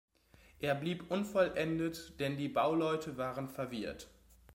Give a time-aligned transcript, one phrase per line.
[0.57, 4.09] Er blieb unvollendet, denn die Bauleute waren verwirrt.